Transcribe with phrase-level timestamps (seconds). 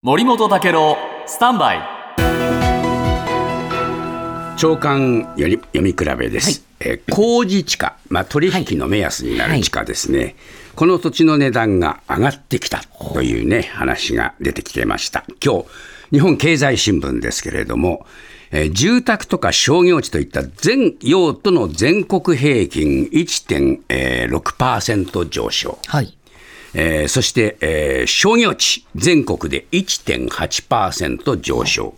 [0.00, 0.96] 森本武郎
[1.26, 1.80] スタンバイ。
[4.56, 10.36] 長官より読み比べです、えー公示地価、まあ、取引の目安になる地価ですね、
[10.76, 12.80] この土地の値段が上がってきた
[13.12, 15.24] というね話が出てきてました。
[15.44, 15.64] 今日
[16.12, 18.06] 日本経済新聞ですけれども、
[18.52, 25.76] えー住宅とか商業地といった全用途の全国平均1.6%上昇。
[25.88, 26.17] はい。
[26.80, 31.94] えーそして、えー商業地、全国で1.8%上昇、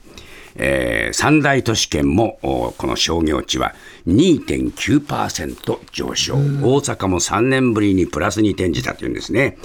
[0.56, 3.74] えー三大都市圏もおこの商業地は
[4.06, 9.58] 2.9%上昇、大阪も3年ぶりにプラスに転じたというんですね。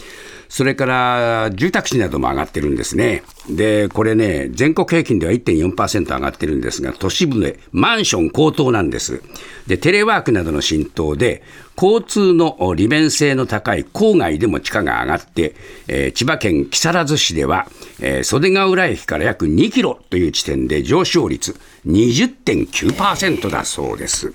[0.49, 3.23] それから住宅地なども上がってるんですね。
[3.49, 9.21] で、これね、全国平均では1.4%上がってるんですが、都市部でマンション高騰なんです。
[9.67, 11.43] で、テレワークなどの浸透で、
[11.77, 15.55] 交通の利便性の高い郊外でも地価が上がって、
[15.87, 17.67] えー千葉県木更津市では、
[17.99, 24.31] えー袖ヶ浦駅から約2キロという地点で上昇率20.9%だそうです。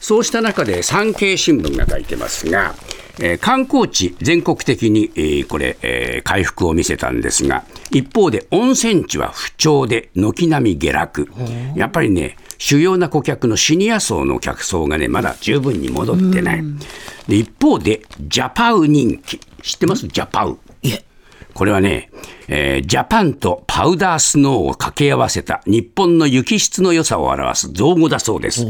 [0.00, 2.74] そうした中で産経新聞が書いてますが、
[3.20, 11.28] えー観光地、全国的に、えーこれ、えー回復を見せたんですが、一方で温泉地は不調で軒並み下落。
[11.74, 16.64] やっぱりね、主要な顧客のシニア層の客層がね、まだ十分に戻ってない。
[17.28, 19.38] で一方で、ジャパウ人気。
[19.62, 20.06] 知ってます？
[20.08, 20.58] ジャパウ。
[20.82, 21.04] いえ、
[21.54, 22.10] これはね、
[22.48, 28.66] えージャパンとパウダースノーを掛け合わせた日本の雪質の良さを表す造語だそうです。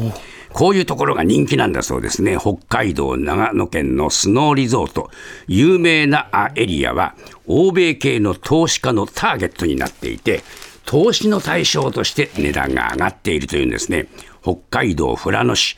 [0.53, 2.37] こういうところが人気なんだそうですね。
[2.39, 5.11] 北海道、長野県のスノーリゾート、
[5.47, 7.15] 有名なエリアは、
[7.47, 10.43] 欧米系の投資家のターゲットになっていて、
[10.85, 14.07] 投資の対象として値段が上がっているというんですね。
[14.43, 15.77] 北海道富良野市、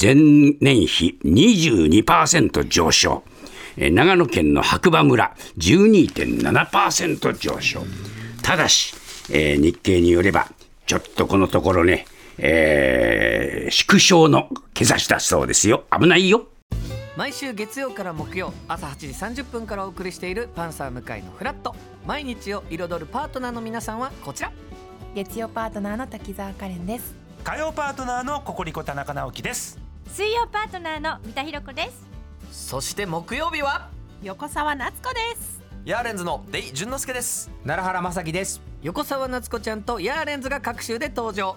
[0.00, 0.14] 前
[0.60, 3.22] 年比22%上昇。
[3.76, 7.86] 長野県の白馬村12.7%上昇
[8.42, 8.94] ただし、
[9.30, 10.48] えー日経によれば
[10.86, 12.04] ちょっとこのところね、
[12.42, 15.84] えー縮小の兆しだそうですよ。
[15.96, 16.48] 危ないよ。
[17.16, 18.96] 毎週月曜から木曜朝8
[19.32, 21.76] 時30分からお送りしているパンサー向井のフラット。
[22.04, 24.50] 毎日を彩るパートナーの皆さんはこちら。
[25.14, 27.14] 月曜パートナーの滝沢カレンです。
[27.44, 29.78] 火曜パートナーのココリコ田中直樹です。
[30.08, 32.08] 水曜パートナーの三田寛子です。
[32.50, 33.88] そして木曜日は？
[34.22, 35.60] 横澤夏子です。
[35.84, 37.50] ヤーレンズのデイ淳之介です。
[37.64, 38.60] 奈良原正樹です。
[38.82, 41.56] 横澤夏子ちゃんとヤーレンズが各週で登場